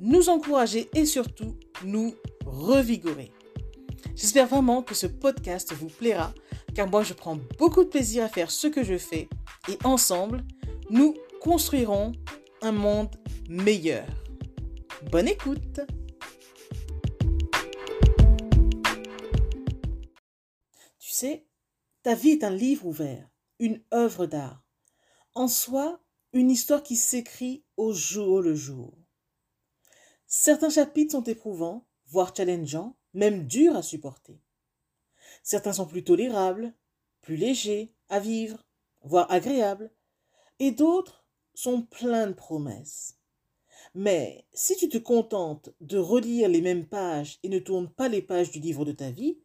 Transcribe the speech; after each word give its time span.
nous 0.00 0.28
encourager 0.28 0.88
et 0.94 1.06
surtout 1.06 1.56
nous 1.84 2.14
revigorer. 2.44 3.32
J'espère 4.14 4.46
vraiment 4.46 4.82
que 4.82 4.94
ce 4.94 5.06
podcast 5.06 5.72
vous 5.72 5.88
plaira 5.88 6.32
car 6.74 6.88
moi 6.88 7.02
je 7.02 7.14
prends 7.14 7.38
beaucoup 7.58 7.84
de 7.84 7.88
plaisir 7.88 8.24
à 8.24 8.28
faire 8.28 8.50
ce 8.50 8.66
que 8.66 8.84
je 8.84 8.98
fais 8.98 9.28
et 9.68 9.78
ensemble, 9.84 10.44
nous 10.90 11.14
construirons 11.40 12.12
un 12.62 12.72
monde 12.72 13.16
meilleur. 13.48 14.06
Bonne 15.10 15.28
écoute 15.28 15.80
Tu 20.98 21.12
sais, 21.12 21.46
ta 22.02 22.14
vie 22.14 22.30
est 22.30 22.44
un 22.44 22.50
livre 22.50 22.86
ouvert, 22.86 23.28
une 23.58 23.82
œuvre 23.94 24.26
d'art. 24.26 24.62
En 25.34 25.48
soi, 25.48 26.00
une 26.32 26.50
histoire 26.50 26.82
qui 26.82 26.96
s'écrit 26.96 27.64
au 27.76 27.92
jour 27.92 28.42
le 28.42 28.54
jour. 28.54 29.05
Certains 30.26 30.70
chapitres 30.70 31.12
sont 31.12 31.22
éprouvants, 31.22 31.86
voire 32.06 32.34
challengeants, 32.34 32.96
même 33.14 33.46
durs 33.46 33.76
à 33.76 33.82
supporter. 33.82 34.40
Certains 35.42 35.72
sont 35.72 35.86
plus 35.86 36.04
tolérables, 36.04 36.74
plus 37.22 37.36
légers 37.36 37.94
à 38.08 38.18
vivre, 38.18 38.66
voire 39.02 39.30
agréables, 39.30 39.90
et 40.58 40.72
d'autres 40.72 41.24
sont 41.54 41.82
pleins 41.82 42.26
de 42.26 42.32
promesses. 42.32 43.18
Mais 43.94 44.44
si 44.52 44.76
tu 44.76 44.88
te 44.88 44.98
contentes 44.98 45.70
de 45.80 45.98
relire 45.98 46.48
les 46.48 46.60
mêmes 46.60 46.86
pages 46.86 47.38
et 47.42 47.48
ne 47.48 47.58
tournes 47.58 47.90
pas 47.90 48.08
les 48.08 48.22
pages 48.22 48.50
du 48.50 48.58
livre 48.58 48.84
de 48.84 48.92
ta 48.92 49.10
vie, 49.10 49.38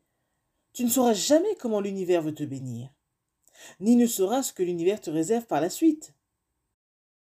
tu 0.74 0.84
ne 0.84 0.90
sauras 0.90 1.14
jamais 1.14 1.56
comment 1.56 1.82
l'univers 1.82 2.22
veut 2.22 2.34
te 2.34 2.44
bénir, 2.44 2.90
ni 3.80 3.96
ne 3.96 4.08
sauras 4.08 4.44
ce 4.44 4.54
que 4.54 4.64
l'univers 4.64 5.02
te 5.02 5.10
réserve 5.10 5.46
par 5.46 5.62
la 5.62 5.70
suite. 5.70 6.14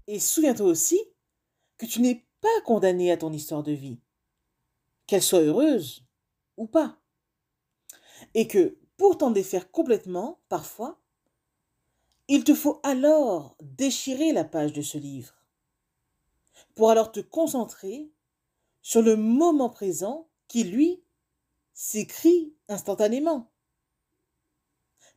Et 0.07 0.21
souviens-toi 0.21 0.67
aussi 0.67 1.01
que 1.79 1.87
tu 1.87 2.01
n'es 2.01 2.25
pas 2.43 2.61
condamné 2.67 3.11
à 3.11 3.17
ton 3.17 3.33
histoire 3.33 3.63
de 3.63 3.73
vie, 3.73 3.99
qu'elle 5.07 5.23
soit 5.23 5.41
heureuse 5.41 6.05
ou 6.59 6.67
pas. 6.67 6.99
Et 8.35 8.47
que 8.47 8.77
pour 8.99 9.17
t'en 9.17 9.31
défaire 9.31 9.71
complètement, 9.71 10.39
parfois, 10.51 11.01
il 12.29 12.45
te 12.45 12.55
faut 12.55 12.81
alors 12.83 13.57
déchirer 13.63 14.33
la 14.33 14.45
page 14.45 14.73
de 14.73 14.83
ce 14.83 14.99
livre, 14.99 15.35
pour 16.75 16.91
alors 16.91 17.11
te 17.11 17.21
concentrer 17.21 18.11
sur 18.83 19.03
le 19.03 19.17
moment 19.17 19.71
présent 19.71 20.29
qui, 20.49 20.65
lui, 20.65 21.03
s'écrit 21.73 22.55
instantanément. 22.69 23.51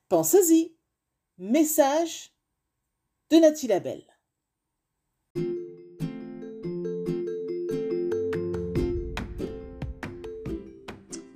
Pensez-y. 0.08 0.76
Message 1.38 2.32
de 3.30 3.38
Nathalie 3.38 3.68
Labelle. 3.68 4.15